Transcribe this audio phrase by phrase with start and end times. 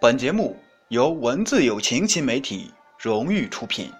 [0.00, 0.56] 本节目
[0.88, 3.92] 由文字有情新媒体荣誉出品。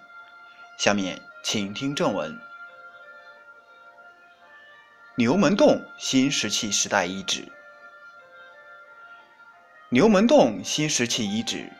[0.79, 2.35] 下面请听正文：
[5.13, 7.47] 牛门洞新石器时代遗址。
[9.89, 11.71] 牛门洞新石器遗址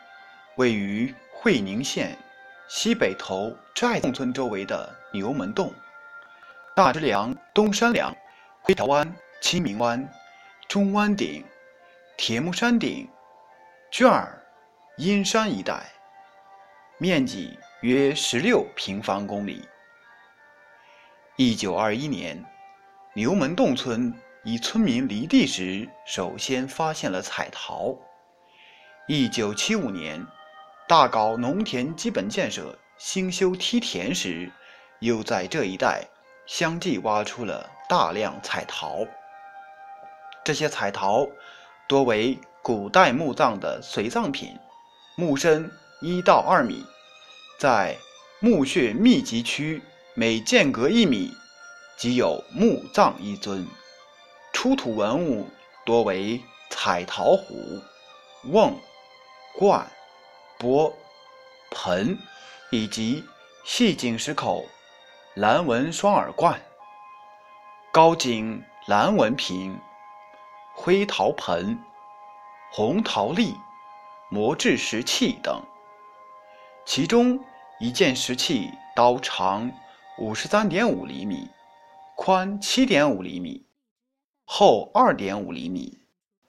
[0.56, 2.16] 位于会宁县
[2.68, 5.74] 西北头寨洞村周围的牛门洞、
[6.76, 8.16] 大支梁、东山梁、
[8.62, 9.12] 灰条湾、
[9.42, 10.08] 清明湾、
[10.68, 11.44] 中湾顶、
[12.16, 13.10] 铁木山顶。
[13.92, 14.42] 卷儿
[14.96, 15.84] 阴山一带，
[16.98, 19.68] 面积约十六平方公里。
[21.36, 22.42] 一九二一年，
[23.14, 24.14] 牛门洞村
[24.46, 27.94] 以村民犁地时首先发现了彩陶。
[29.10, 30.26] 一九七五年，
[30.88, 34.50] 大搞农田基本建设、兴修梯田时，
[35.00, 36.08] 又在这一带
[36.46, 39.06] 相继挖出了大量彩陶。
[40.46, 41.28] 这些彩陶
[41.90, 42.40] 多为。
[42.64, 44.56] 古代墓葬的随葬品，
[45.16, 46.86] 墓深一到二米，
[47.58, 47.98] 在
[48.40, 49.82] 墓穴密集区
[50.14, 51.32] 每间隔一米
[51.98, 53.66] 即有墓葬一尊。
[54.54, 55.50] 出土文物
[55.86, 57.82] 多为彩陶壶、
[58.52, 58.76] 瓮、
[59.58, 59.84] 罐、
[60.60, 60.94] 钵、
[61.72, 62.16] 盆，
[62.70, 63.24] 以及
[63.66, 64.64] 细颈石口
[65.34, 66.62] 蓝纹双耳罐、
[67.92, 69.76] 高颈蓝纹瓶、
[70.76, 71.84] 灰陶盆。
[72.74, 73.54] 红陶粒、
[74.30, 75.62] 磨制石器等，
[76.86, 77.38] 其中
[77.82, 79.70] 一件石器刀长
[80.18, 81.50] 五十三点五厘米，
[82.16, 83.66] 宽七点五厘米，
[84.46, 86.00] 厚二点五厘米，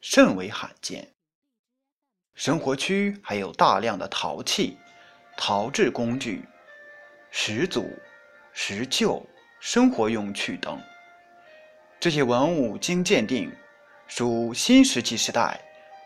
[0.00, 1.12] 甚为罕见。
[2.34, 4.78] 生活区还有大量的陶器、
[5.36, 6.44] 陶制工具、
[7.32, 7.90] 石组、
[8.52, 9.20] 石臼、
[9.58, 10.80] 生活用具等。
[11.98, 13.52] 这些文物经鉴定，
[14.06, 15.60] 属新石器时代。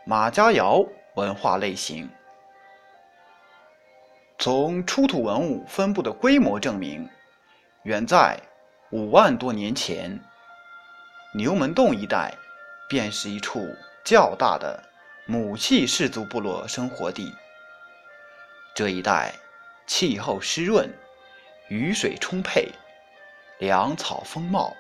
[0.09, 2.09] 马家窑文化类型，
[4.39, 7.11] 从出土文物分布的规模证明，
[7.83, 8.39] 远在
[8.93, 10.17] 五万多年前，
[11.35, 12.33] 牛门洞一带
[12.89, 13.67] 便是一处
[14.05, 14.81] 较大的
[15.27, 17.35] 母系氏族部落生活地。
[18.77, 19.35] 这一带
[19.89, 20.89] 气候湿润，
[21.67, 22.69] 雨水充沛，
[23.59, 24.73] 粮草丰茂，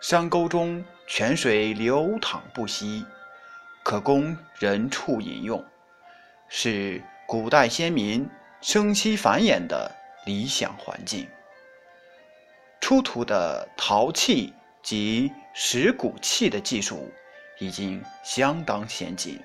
[0.00, 3.04] 山沟中泉水流淌不息。
[3.90, 5.64] 可供人畜饮用，
[6.46, 8.30] 是古代先民
[8.60, 9.90] 生息繁衍的
[10.26, 11.28] 理想环境。
[12.80, 17.12] 出土的陶器及石鼓器的技术
[17.58, 19.42] 已经相当先进，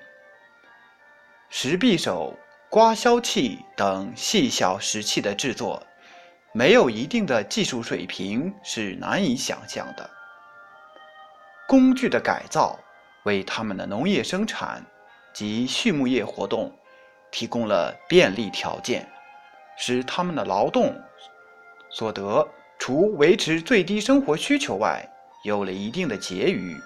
[1.50, 2.32] 石匕首、
[2.70, 5.84] 刮削器等细小石器的制作，
[6.52, 10.08] 没有一定的技术水平是难以想象的。
[11.66, 12.78] 工具的改造。
[13.26, 14.86] 为他们的农业生产
[15.34, 16.72] 及畜牧业活动
[17.32, 19.06] 提供了便利条件，
[19.76, 20.94] 使他们的劳动
[21.90, 22.48] 所得
[22.78, 25.04] 除维持最低生活需求外，
[25.42, 26.80] 有了一定的结余，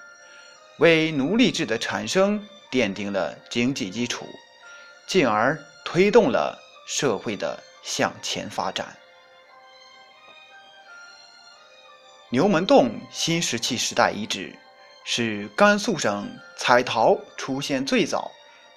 [0.79, 4.25] 为奴隶制的产生奠定了经济基础，
[5.07, 6.59] 进而推动了
[6.89, 8.97] 社会的向前发展。
[12.31, 14.57] 牛门洞新石器时代遗址。
[15.05, 18.31] 是甘肃省彩陶出现最早、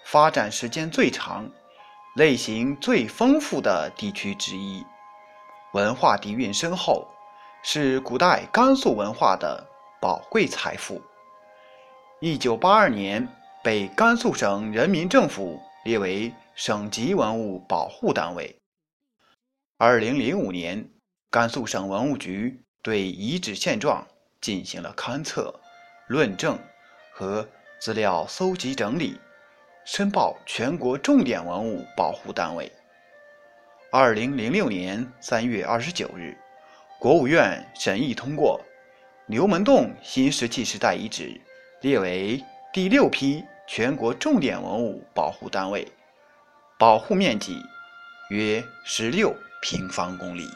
[0.05, 1.49] 发展时间最长、
[2.15, 4.83] 类型最丰富的地区之一，
[5.73, 7.07] 文化底蕴深厚，
[7.63, 9.65] 是古代甘肃文化的
[10.01, 11.01] 宝贵财富。
[12.19, 13.27] 一九八二年
[13.63, 18.55] 被甘肃省人民政府列为省级文物保护单位。
[19.77, 20.89] 二零零五年，
[21.29, 24.07] 甘肃省文物局对遗址现状
[24.39, 25.59] 进行了勘测。
[26.13, 26.59] 论证
[27.11, 27.43] 和
[27.79, 29.19] 资料搜集整理，
[29.83, 32.71] 申报全国重点文物保护单位。
[33.91, 36.37] 二零零六年三月二十九日，
[36.99, 38.61] 国务院审议通过
[39.25, 41.41] 牛门洞新石器时代遗址
[41.81, 45.91] 列为第六批全国重点文物保护单位，
[46.77, 47.59] 保护面积
[48.29, 50.47] 约十六平方公里。